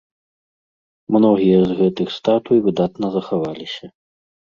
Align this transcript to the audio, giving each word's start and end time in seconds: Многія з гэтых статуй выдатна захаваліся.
Многія 1.17 1.59
з 1.67 1.71
гэтых 1.83 2.07
статуй 2.19 2.59
выдатна 2.67 3.15
захаваліся. 3.21 3.97